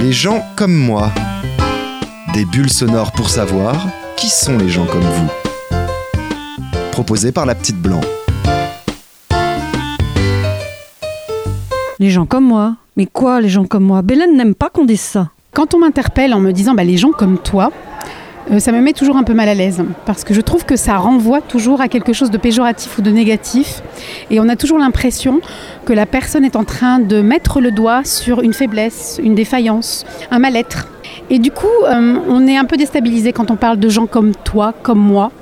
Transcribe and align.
Les 0.00 0.12
gens 0.12 0.42
comme 0.56 0.74
moi. 0.74 1.12
Des 2.32 2.44
bulles 2.44 2.70
sonores 2.70 3.12
pour 3.12 3.30
savoir 3.30 3.76
qui 4.16 4.28
sont 4.28 4.58
les 4.58 4.68
gens 4.68 4.86
comme 4.86 5.02
vous. 5.02 5.30
Proposé 6.90 7.30
par 7.30 7.46
la 7.46 7.54
petite 7.54 7.80
blanc. 7.80 8.00
Les 12.00 12.10
gens 12.10 12.26
comme 12.26 12.44
moi 12.44 12.74
Mais 12.96 13.06
quoi, 13.06 13.40
les 13.40 13.48
gens 13.48 13.64
comme 13.64 13.84
moi? 13.84 14.02
Bélène 14.02 14.36
n'aime 14.36 14.56
pas 14.56 14.68
qu'on 14.68 14.84
dise 14.84 15.00
ça. 15.00 15.30
Quand 15.52 15.74
on 15.74 15.78
m'interpelle 15.78 16.34
en 16.34 16.40
me 16.40 16.50
disant 16.52 16.74
bah, 16.74 16.82
les 16.82 16.96
gens 16.96 17.12
comme 17.12 17.38
toi, 17.38 17.70
ça 18.58 18.72
me 18.72 18.80
met 18.80 18.92
toujours 18.92 19.16
un 19.16 19.22
peu 19.22 19.34
mal 19.34 19.48
à 19.48 19.54
l'aise 19.54 19.82
parce 20.04 20.24
que 20.24 20.34
je 20.34 20.40
trouve 20.40 20.64
que 20.64 20.76
ça 20.76 20.96
renvoie 20.96 21.40
toujours 21.40 21.80
à 21.80 21.88
quelque 21.88 22.12
chose 22.12 22.30
de 22.30 22.38
péjoratif 22.38 22.98
ou 22.98 23.02
de 23.02 23.10
négatif 23.10 23.82
et 24.30 24.38
on 24.40 24.48
a 24.48 24.56
toujours 24.56 24.78
l'impression 24.78 25.40
que 25.84 25.92
la 25.92 26.06
personne 26.06 26.44
est 26.44 26.56
en 26.56 26.64
train 26.64 26.98
de 26.98 27.22
mettre 27.22 27.60
le 27.60 27.70
doigt 27.70 28.04
sur 28.04 28.40
une 28.40 28.52
faiblesse, 28.52 29.20
une 29.22 29.34
défaillance, 29.34 30.04
un 30.30 30.38
mal-être. 30.38 30.88
Et 31.30 31.38
du 31.38 31.50
coup, 31.50 31.66
euh, 31.84 32.16
on 32.28 32.46
est 32.46 32.56
un 32.56 32.64
peu 32.64 32.76
déstabilisé 32.76 33.32
quand 33.32 33.50
on 33.50 33.56
parle 33.56 33.78
de 33.78 33.88
gens 33.88 34.06
comme 34.06 34.34
toi, 34.34 34.74
comme 34.82 34.98
moi, 34.98 35.32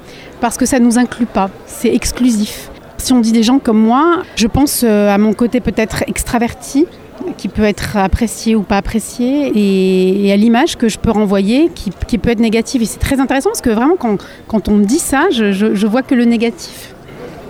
parce 0.40 0.56
que 0.56 0.66
ça 0.66 0.78
ne 0.78 0.84
nous 0.84 0.98
inclut 0.98 1.26
pas, 1.26 1.50
c'est 1.66 1.92
exclusif. 1.92 2.70
Si 2.98 3.12
on 3.12 3.20
dit 3.20 3.32
des 3.32 3.42
gens 3.42 3.58
comme 3.58 3.80
moi, 3.80 4.22
je 4.36 4.46
pense 4.46 4.82
euh, 4.84 5.12
à 5.12 5.18
mon 5.18 5.32
côté 5.32 5.60
peut-être 5.60 6.04
extraverti, 6.06 6.86
qui 7.36 7.48
peut 7.48 7.64
être 7.64 7.96
apprécié 7.96 8.54
ou 8.54 8.62
pas 8.62 8.78
apprécié, 8.78 9.52
et, 9.54 10.32
à 10.32 10.36
l'image 10.36 10.76
que 10.76 10.88
je 10.88 10.98
peux 10.98 11.10
renvoyer, 11.10 11.70
qui, 11.74 12.18
peut 12.18 12.30
être 12.30 12.40
négative. 12.40 12.82
Et 12.82 12.86
c'est 12.86 13.00
très 13.00 13.20
intéressant 13.20 13.50
parce 13.50 13.60
que 13.60 13.70
vraiment, 13.70 13.96
quand, 13.96 14.68
on 14.68 14.72
me 14.72 14.84
dit 14.84 14.98
ça, 14.98 15.28
je, 15.30 15.52
je 15.52 15.86
vois 15.86 16.02
que 16.02 16.14
le 16.14 16.24
négatif. 16.24 16.94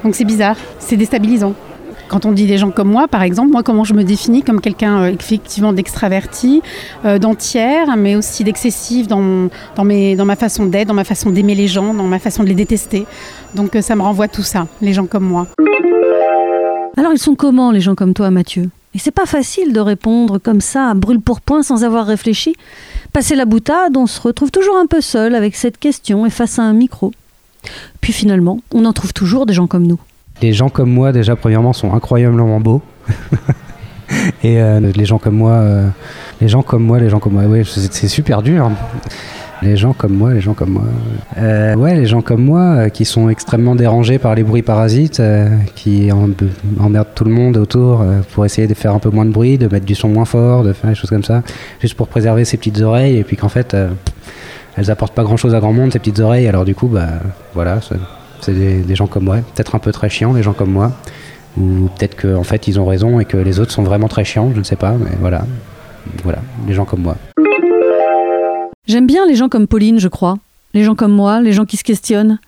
Donc 0.04 0.14
c'est 0.14 0.24
bizarre, 0.24 0.56
c'est 0.78 0.96
déstabilisant. 0.96 1.54
Quand 2.12 2.26
on 2.26 2.32
dit 2.32 2.44
des 2.44 2.58
gens 2.58 2.70
comme 2.70 2.90
moi, 2.90 3.08
par 3.08 3.22
exemple, 3.22 3.52
moi, 3.52 3.62
comment 3.62 3.84
je 3.84 3.94
me 3.94 4.04
définis 4.04 4.42
comme 4.42 4.60
quelqu'un 4.60 5.02
euh, 5.02 5.14
effectivement 5.18 5.72
d'extraverti, 5.72 6.60
euh, 7.06 7.18
d'entière, 7.18 7.96
mais 7.96 8.16
aussi 8.16 8.44
d'excessif 8.44 9.06
dans, 9.06 9.48
dans, 9.76 9.86
dans 9.86 10.24
ma 10.26 10.36
façon 10.36 10.66
d'être, 10.66 10.88
dans 10.88 10.94
ma 10.94 11.04
façon 11.04 11.30
d'aimer 11.30 11.54
les 11.54 11.68
gens, 11.68 11.94
dans 11.94 12.04
ma 12.04 12.18
façon 12.18 12.42
de 12.42 12.48
les 12.48 12.54
détester. 12.54 13.06
Donc 13.54 13.76
euh, 13.76 13.80
ça 13.80 13.96
me 13.96 14.02
renvoie 14.02 14.28
tout 14.28 14.42
ça, 14.42 14.66
les 14.82 14.92
gens 14.92 15.06
comme 15.06 15.24
moi. 15.24 15.46
Alors 16.98 17.12
ils 17.12 17.18
sont 17.18 17.34
comment 17.34 17.70
les 17.70 17.80
gens 17.80 17.94
comme 17.94 18.12
toi, 18.12 18.30
Mathieu? 18.30 18.68
Et 18.94 18.98
c'est 18.98 19.10
pas 19.10 19.26
facile 19.26 19.72
de 19.72 19.80
répondre 19.80 20.38
comme 20.38 20.60
ça, 20.60 20.90
à 20.90 20.94
brûle 20.94 21.20
pour 21.20 21.40
point, 21.40 21.62
sans 21.62 21.84
avoir 21.84 22.06
réfléchi. 22.06 22.54
Passer 23.12 23.34
la 23.34 23.44
boutade, 23.44 23.96
on 23.96 24.06
se 24.06 24.20
retrouve 24.20 24.50
toujours 24.50 24.76
un 24.76 24.86
peu 24.86 25.00
seul 25.00 25.34
avec 25.34 25.56
cette 25.56 25.78
question 25.78 26.26
et 26.26 26.30
face 26.30 26.58
à 26.58 26.62
un 26.62 26.72
micro. 26.72 27.12
Puis 28.00 28.12
finalement, 28.12 28.60
on 28.72 28.84
en 28.84 28.92
trouve 28.92 29.12
toujours 29.12 29.46
des 29.46 29.54
gens 29.54 29.66
comme 29.66 29.86
nous 29.86 30.00
les 30.42 30.52
gens 30.52 30.68
comme 30.68 30.90
moi, 30.90 31.12
déjà, 31.12 31.36
premièrement, 31.36 31.72
sont 31.72 31.94
incroyablement 31.94 32.60
beaux. 32.60 32.82
Et 34.42 34.60
euh, 34.60 34.80
les 34.94 35.04
gens 35.06 35.18
comme 35.18 35.36
moi, 35.36 35.52
euh, 35.52 35.88
les 36.40 36.48
gens 36.48 36.62
comme 36.62 36.84
moi, 36.84 36.98
les 36.98 37.08
gens 37.08 37.18
comme 37.18 37.32
moi, 37.32 37.44
ouais, 37.44 37.62
c'est 37.64 38.08
super 38.08 38.42
dur. 38.42 38.70
Les 39.62 39.76
gens 39.76 39.92
comme 39.92 40.14
moi, 40.14 40.34
les 40.34 40.40
gens 40.40 40.54
comme 40.54 40.70
moi. 40.70 40.84
Euh, 41.38 41.74
ouais, 41.76 41.94
les 41.94 42.06
gens 42.06 42.20
comme 42.20 42.44
moi 42.44 42.90
qui 42.90 43.04
sont 43.04 43.28
extrêmement 43.28 43.74
dérangés 43.74 44.18
par 44.18 44.34
les 44.34 44.42
bruits 44.42 44.62
parasites, 44.62 45.22
qui 45.76 46.10
emmerdent 46.12 47.14
tout 47.14 47.24
le 47.24 47.30
monde 47.30 47.56
autour 47.56 48.04
pour 48.32 48.44
essayer 48.44 48.66
de 48.66 48.74
faire 48.74 48.94
un 48.94 48.98
peu 48.98 49.10
moins 49.10 49.24
de 49.24 49.30
bruit, 49.30 49.58
de 49.58 49.68
mettre 49.68 49.86
du 49.86 49.94
son 49.94 50.08
moins 50.08 50.24
fort, 50.24 50.64
de 50.64 50.72
faire 50.72 50.90
des 50.90 50.96
choses 50.96 51.10
comme 51.10 51.24
ça, 51.24 51.42
juste 51.80 51.94
pour 51.94 52.08
préserver 52.08 52.44
ses 52.44 52.56
petites 52.56 52.80
oreilles, 52.80 53.18
et 53.18 53.24
puis 53.24 53.36
qu'en 53.36 53.48
fait, 53.48 53.76
elles 54.76 54.90
apportent 54.90 55.14
pas 55.14 55.22
grand 55.22 55.36
chose 55.36 55.54
à 55.54 55.60
grand 55.60 55.72
monde, 55.72 55.92
ces 55.92 55.98
petites 55.98 56.20
oreilles, 56.20 56.48
alors 56.48 56.64
du 56.64 56.74
coup, 56.74 56.88
bah 56.88 57.08
voilà. 57.54 57.78
C'est 58.40 58.52
des, 58.52 58.94
gens 58.96 59.06
comme 59.06 59.24
moi, 59.24 59.36
peut-être 59.36 59.76
un 59.76 59.78
peu 59.78 59.92
très 59.92 60.08
chiants, 60.08 60.32
les 60.32 60.42
gens 60.42 60.52
comme 60.52 60.72
moi. 60.72 60.90
Ou 61.56 61.88
peut-être 61.96 62.20
qu'en 62.20 62.42
fait 62.42 62.66
ils 62.66 62.80
ont 62.80 62.86
raison 62.86 63.20
et 63.20 63.24
que 63.24 63.36
les 63.36 63.60
autres 63.60 63.70
sont 63.70 63.82
vraiment 63.82 64.08
très 64.08 64.24
chiants, 64.24 64.50
je 64.54 64.58
ne 64.58 64.64
sais 64.64 64.76
pas, 64.76 64.92
mais 64.92 65.10
voilà. 65.20 65.44
Voilà, 66.24 66.38
les 66.66 66.74
gens 66.74 66.84
comme 66.84 67.02
moi. 67.02 67.16
J'aime 68.92 69.06
bien 69.06 69.24
les 69.24 69.36
gens 69.36 69.48
comme 69.48 69.66
Pauline, 69.66 69.98
je 69.98 70.08
crois. 70.08 70.36
Les 70.74 70.84
gens 70.84 70.94
comme 70.94 71.12
moi, 71.12 71.40
les 71.40 71.54
gens 71.54 71.64
qui 71.64 71.78
se 71.78 71.82
questionnent. 71.82 72.38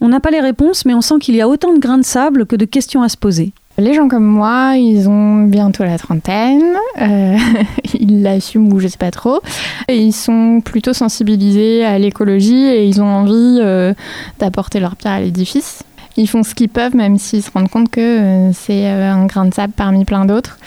On 0.00 0.08
n'a 0.08 0.18
pas 0.18 0.32
les 0.32 0.40
réponses, 0.40 0.84
mais 0.84 0.94
on 0.94 1.00
sent 1.00 1.20
qu'il 1.20 1.36
y 1.36 1.40
a 1.40 1.46
autant 1.48 1.72
de 1.72 1.78
grains 1.78 1.98
de 1.98 2.04
sable 2.04 2.44
que 2.44 2.56
de 2.56 2.64
questions 2.64 3.04
à 3.04 3.08
se 3.08 3.16
poser. 3.16 3.52
Les 3.78 3.94
gens 3.94 4.08
comme 4.08 4.24
moi, 4.24 4.74
ils 4.76 5.08
ont 5.08 5.44
bientôt 5.44 5.84
la 5.84 5.98
trentaine, 5.98 6.74
euh, 7.00 7.36
ils 8.00 8.20
l'assument 8.20 8.72
ou 8.72 8.80
je 8.80 8.88
sais 8.88 8.98
pas 8.98 9.12
trop, 9.12 9.42
et 9.86 9.96
ils 9.96 10.12
sont 10.12 10.60
plutôt 10.64 10.92
sensibilisés 10.92 11.84
à 11.84 12.00
l'écologie 12.00 12.64
et 12.64 12.84
ils 12.84 13.00
ont 13.00 13.06
envie 13.06 13.58
euh, 13.60 13.94
d'apporter 14.40 14.80
leur 14.80 14.96
pierre 14.96 15.12
à 15.12 15.20
l'édifice. 15.20 15.84
Ils 16.16 16.28
font 16.28 16.42
ce 16.42 16.56
qu'ils 16.56 16.68
peuvent, 16.68 16.96
même 16.96 17.16
s'ils 17.16 17.44
se 17.44 17.50
rendent 17.52 17.70
compte 17.70 17.92
que 17.92 18.00
euh, 18.00 18.52
c'est 18.52 18.88
un 18.88 19.26
grain 19.26 19.44
de 19.44 19.54
sable 19.54 19.72
parmi 19.76 20.04
plein 20.04 20.24
d'autres. 20.24 20.58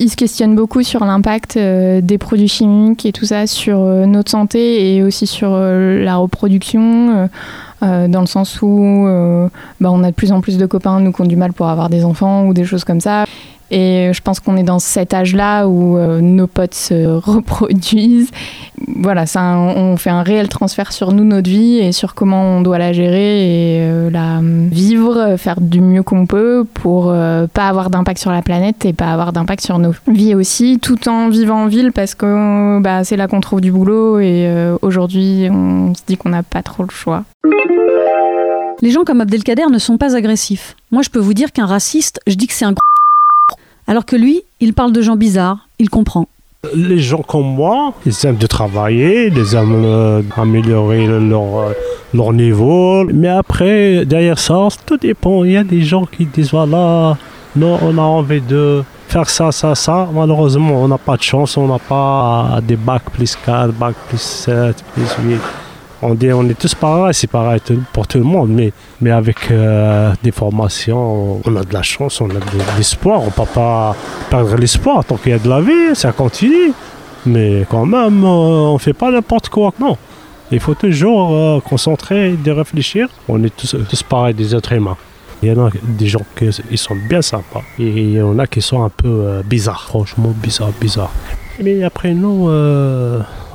Ils 0.00 0.10
se 0.10 0.16
questionnent 0.16 0.56
beaucoup 0.56 0.82
sur 0.82 1.04
l'impact 1.04 1.56
des 1.56 2.18
produits 2.18 2.48
chimiques 2.48 3.06
et 3.06 3.12
tout 3.12 3.26
ça 3.26 3.46
sur 3.46 3.78
notre 3.78 4.30
santé 4.30 4.96
et 4.96 5.02
aussi 5.02 5.26
sur 5.26 5.50
la 5.50 6.16
reproduction 6.16 7.28
euh, 7.84 8.08
dans 8.08 8.20
le 8.20 8.26
sens 8.26 8.62
où 8.62 9.06
euh, 9.06 9.48
bah, 9.80 9.90
on 9.92 10.02
a 10.04 10.10
de 10.10 10.14
plus 10.14 10.32
en 10.32 10.40
plus 10.40 10.56
de 10.56 10.66
copains, 10.66 11.00
nous, 11.00 11.12
qui 11.12 11.20
ont 11.20 11.26
du 11.26 11.36
mal 11.36 11.52
pour 11.52 11.68
avoir 11.68 11.90
des 11.90 12.04
enfants 12.04 12.46
ou 12.46 12.54
des 12.54 12.64
choses 12.64 12.84
comme 12.84 13.00
ça. 13.00 13.24
Et 13.70 14.10
je 14.12 14.20
pense 14.20 14.40
qu'on 14.40 14.56
est 14.56 14.62
dans 14.62 14.78
cet 14.78 15.12
âge-là 15.12 15.66
où 15.66 15.96
euh, 15.96 16.20
nos 16.20 16.46
potes 16.46 16.74
se 16.74 17.06
reproduisent. 17.30 18.30
Voilà, 18.96 19.26
ça, 19.26 19.56
on 19.56 19.96
fait 19.96 20.10
un 20.10 20.22
réel 20.22 20.48
transfert 20.48 20.92
sur 20.92 21.12
nous, 21.12 21.24
notre 21.24 21.48
vie, 21.48 21.78
et 21.78 21.92
sur 21.92 22.14
comment 22.14 22.58
on 22.58 22.60
doit 22.60 22.78
la 22.78 22.92
gérer 22.92 23.76
et 23.76 24.10
la 24.10 24.40
vivre, 24.42 25.36
faire 25.36 25.60
du 25.60 25.80
mieux 25.80 26.02
qu'on 26.02 26.26
peut 26.26 26.64
pour 26.74 27.06
pas 27.06 27.68
avoir 27.68 27.90
d'impact 27.90 28.20
sur 28.20 28.30
la 28.30 28.42
planète 28.42 28.84
et 28.84 28.92
pas 28.92 29.12
avoir 29.12 29.32
d'impact 29.32 29.62
sur 29.62 29.78
nos 29.78 29.92
vies 30.08 30.34
aussi, 30.34 30.78
tout 30.80 31.08
en 31.08 31.28
vivant 31.28 31.64
en 31.64 31.66
ville 31.66 31.92
parce 31.92 32.14
que 32.14 32.80
bah, 32.80 33.04
c'est 33.04 33.16
là 33.16 33.28
qu'on 33.28 33.40
trouve 33.40 33.60
du 33.60 33.72
boulot 33.72 34.18
et 34.20 34.48
aujourd'hui 34.82 35.48
on 35.50 35.94
se 35.94 36.02
dit 36.06 36.16
qu'on 36.16 36.30
n'a 36.30 36.42
pas 36.42 36.62
trop 36.62 36.82
le 36.82 36.90
choix. 36.90 37.24
Les 38.82 38.90
gens 38.90 39.04
comme 39.04 39.20
Abdelkader 39.20 39.66
ne 39.70 39.78
sont 39.78 39.96
pas 39.96 40.14
agressifs. 40.14 40.76
Moi, 40.90 41.02
je 41.02 41.08
peux 41.08 41.18
vous 41.18 41.34
dire 41.34 41.52
qu'un 41.52 41.66
raciste, 41.66 42.20
je 42.26 42.34
dis 42.34 42.46
que 42.46 42.52
c'est 42.52 42.64
un 42.64 42.74
alors 43.86 44.06
que 44.06 44.16
lui, 44.16 44.42
il 44.60 44.72
parle 44.72 44.92
de 44.92 45.02
gens 45.02 45.16
bizarres, 45.16 45.68
il 45.78 45.90
comprend. 45.90 46.28
Les 46.74 46.98
gens 46.98 47.22
comme 47.22 47.54
moi, 47.54 47.92
ils 48.06 48.26
aiment 48.26 48.36
de 48.36 48.46
travailler, 48.46 49.28
ils 49.28 49.54
aiment 49.54 49.84
euh, 49.84 50.22
améliorer 50.36 51.06
leur, 51.06 51.58
euh, 51.58 51.72
leur 52.12 52.32
niveau. 52.32 53.04
Mais 53.04 53.28
après, 53.28 54.04
derrière 54.04 54.38
ça, 54.38 54.68
tout 54.86 54.96
dépend. 54.96 55.44
Il 55.44 55.52
y 55.52 55.56
a 55.56 55.64
des 55.64 55.82
gens 55.82 56.04
qui 56.04 56.26
disent 56.26 56.50
voilà, 56.50 57.16
non, 57.56 57.78
on 57.82 57.98
a 57.98 58.02
envie 58.02 58.40
de 58.40 58.82
faire 59.08 59.28
ça, 59.28 59.52
ça, 59.52 59.74
ça. 59.74 60.08
Malheureusement, 60.12 60.82
on 60.82 60.88
n'a 60.88 60.98
pas 60.98 61.16
de 61.16 61.22
chance, 61.22 61.56
on 61.56 61.68
n'a 61.68 61.78
pas 61.78 62.60
des 62.62 62.76
bacs 62.76 63.10
plus 63.12 63.36
4, 63.36 63.72
bacs 63.72 63.94
plus 64.08 64.20
7, 64.20 64.84
plus 64.94 65.16
8 65.24 65.40
on, 66.02 66.14
dit, 66.14 66.32
on 66.32 66.48
est 66.48 66.58
tous 66.58 66.74
pareils, 66.74 67.14
c'est 67.14 67.30
pareil 67.30 67.60
pour 67.92 68.06
tout 68.06 68.18
le 68.18 68.24
monde, 68.24 68.50
mais, 68.50 68.72
mais 69.00 69.10
avec 69.10 69.50
euh, 69.50 70.12
des 70.22 70.32
formations, 70.32 71.40
on 71.44 71.56
a 71.56 71.62
de 71.64 71.72
la 71.72 71.82
chance, 71.82 72.20
on 72.20 72.30
a 72.30 72.34
de 72.34 72.76
l'espoir, 72.76 73.20
on 73.22 73.26
ne 73.26 73.30
peut 73.30 73.42
pas 73.54 73.96
perdre 74.30 74.56
l'espoir 74.56 75.04
tant 75.04 75.16
qu'il 75.16 75.32
y 75.32 75.34
a 75.34 75.38
de 75.38 75.48
la 75.48 75.60
vie, 75.60 75.94
ça 75.94 76.12
continue. 76.12 76.72
Mais 77.26 77.64
quand 77.70 77.86
même, 77.86 78.22
euh, 78.22 78.28
on 78.28 78.74
ne 78.74 78.78
fait 78.78 78.92
pas 78.92 79.10
n'importe 79.10 79.48
quoi, 79.48 79.72
non. 79.80 79.96
Il 80.50 80.60
faut 80.60 80.74
toujours 80.74 81.34
euh, 81.34 81.60
concentrer, 81.60 82.32
de 82.32 82.50
réfléchir. 82.50 83.08
On 83.28 83.42
est 83.42 83.56
tous, 83.56 83.74
tous 83.88 84.02
pareils 84.02 84.34
des 84.34 84.54
êtres 84.54 84.72
humains. 84.72 84.96
Il 85.42 85.48
y 85.48 85.52
en 85.52 85.66
a 85.66 85.70
des 85.82 86.06
gens 86.06 86.24
qui 86.36 86.76
sont 86.76 86.96
bien 87.08 87.20
sympas 87.20 87.62
et 87.78 87.86
il 87.86 88.12
y 88.12 88.22
en 88.22 88.38
a 88.38 88.46
qui 88.46 88.62
sont 88.62 88.82
un 88.82 88.88
peu 88.88 89.42
bizarres, 89.44 89.84
franchement 89.88 90.32
bizarres, 90.36 90.72
bizarres. 90.80 91.12
Mais 91.62 91.82
après, 91.82 92.14
nous, 92.14 92.48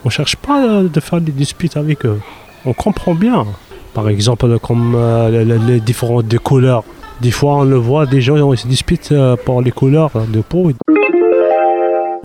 on 0.06 0.10
cherche 0.10 0.36
pas 0.36 0.84
de 0.84 1.00
faire 1.00 1.22
des 1.22 1.32
disputes 1.32 1.78
avec 1.78 2.06
eux. 2.06 2.20
On 2.66 2.74
comprend 2.74 3.16
bien. 3.16 3.46
Par 3.94 4.10
exemple, 4.10 4.60
comme 4.60 4.94
euh, 4.96 5.60
les, 5.68 5.80
différentes 5.80 6.38
couleurs. 6.40 6.84
Des 7.22 7.32
fois, 7.32 7.58
on 7.58 7.64
le 7.64 7.76
voit, 7.76 8.06
des 8.06 8.22
gens 8.22 8.56
se 8.56 8.68
disputent 8.68 9.12
euh, 9.12 9.36
pour 9.36 9.62
les 9.62 9.72
couleurs 9.72 10.12
de 10.28 10.42
peau. 10.42 10.72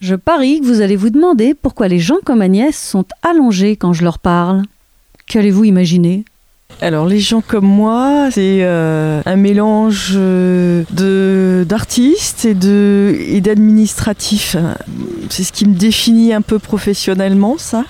Je 0.00 0.14
parie 0.14 0.60
que 0.60 0.66
vous 0.66 0.80
allez 0.82 0.96
vous 0.96 1.10
demander 1.10 1.54
pourquoi 1.54 1.88
les 1.88 1.98
gens 1.98 2.18
comme 2.24 2.42
Agnès 2.42 2.76
sont 2.76 3.06
allongés 3.22 3.76
quand 3.76 3.92
je 3.92 4.04
leur 4.04 4.18
parle. 4.18 4.62
Qu'allez-vous 5.26 5.64
imaginer? 5.64 6.24
Alors 6.80 7.06
les 7.06 7.20
gens 7.20 7.40
comme 7.40 7.66
moi, 7.66 8.28
c'est 8.30 8.58
euh, 8.62 9.22
un 9.24 9.36
mélange 9.36 10.12
euh, 10.14 11.64
d'artistes 11.64 12.44
et 12.44 13.40
d'administratifs. 13.40 14.56
C'est 15.30 15.44
ce 15.44 15.52
qui 15.52 15.66
me 15.66 15.74
définit 15.74 16.32
un 16.32 16.42
peu 16.42 16.58
professionnellement, 16.58 17.56
ça. 17.58 17.84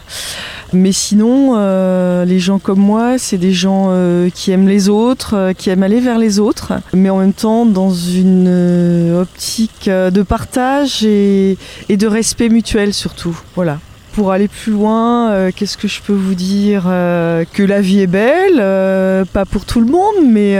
Mais 0.72 0.92
sinon, 0.92 1.54
euh, 1.56 2.24
les 2.24 2.38
gens 2.38 2.58
comme 2.58 2.80
moi, 2.80 3.18
c'est 3.18 3.38
des 3.38 3.52
gens 3.52 3.90
qui 4.34 4.50
aiment 4.50 4.68
les 4.68 4.88
autres, 4.88 5.52
qui 5.56 5.70
aiment 5.70 5.82
aller 5.82 6.00
vers 6.00 6.18
les 6.18 6.38
autres, 6.38 6.74
mais 6.92 7.10
en 7.10 7.18
même 7.18 7.32
temps 7.32 7.66
dans 7.66 7.92
une 7.92 9.16
optique 9.20 9.88
de 9.88 10.22
partage 10.22 11.04
et, 11.04 11.56
et 11.88 11.96
de 11.96 12.06
respect 12.06 12.48
mutuel 12.48 12.92
surtout. 12.92 13.38
Voilà. 13.54 13.78
Pour 14.14 14.30
aller 14.30 14.46
plus 14.46 14.70
loin, 14.70 15.32
euh, 15.32 15.50
qu'est-ce 15.54 15.76
que 15.76 15.88
je 15.88 16.00
peux 16.00 16.12
vous 16.12 16.36
dire 16.36 16.84
euh, 16.86 17.44
Que 17.52 17.64
la 17.64 17.80
vie 17.80 18.00
est 18.00 18.06
belle, 18.06 18.58
euh, 18.60 19.24
pas 19.24 19.44
pour 19.44 19.64
tout 19.64 19.80
le 19.80 19.86
monde, 19.86 20.24
mais 20.24 20.54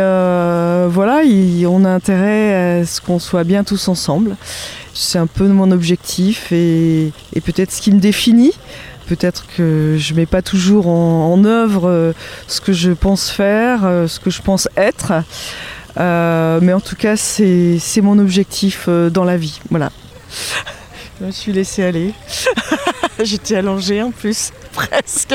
voilà, 0.89 1.23
on 1.69 1.85
a 1.85 1.91
intérêt 1.91 2.81
à 2.81 2.85
ce 2.85 3.01
qu'on 3.01 3.21
soit 3.21 3.45
bien 3.45 3.63
tous 3.63 3.87
ensemble. 3.89 4.37
C'est 4.93 5.19
un 5.19 5.29
peu 5.29 5.47
mon 5.47 5.71
objectif 5.71 6.51
et, 6.51 7.13
peut-être 7.45 7.71
ce 7.71 7.81
qui 7.81 7.93
me 7.93 8.01
définit. 8.01 8.53
Peut-être 9.07 9.45
que 9.57 9.97
je 9.99 10.15
mets 10.15 10.27
pas 10.27 10.43
toujours 10.43 10.89
en, 10.89 11.45
œuvre 11.45 12.13
ce 12.49 12.61
que 12.61 12.73
je 12.73 12.91
pense 12.91 13.31
faire, 13.31 13.81
ce 14.09 14.19
que 14.19 14.31
je 14.31 14.43
pense 14.43 14.69
être. 14.77 15.13
mais 15.97 16.73
en 16.73 16.81
tout 16.81 16.97
cas, 16.97 17.17
c'est 17.17 18.01
mon 18.03 18.19
objectif 18.19 18.89
dans 18.89 19.25
la 19.25 19.37
vie. 19.37 19.61
Voilà. 19.71 19.93
Je 21.21 21.27
me 21.27 21.31
suis 21.31 21.53
laissée 21.53 21.85
aller. 21.85 22.13
J'étais 23.23 23.57
allongée 23.57 24.03
en 24.03 24.11
plus, 24.11 24.53
presque. 24.73 25.35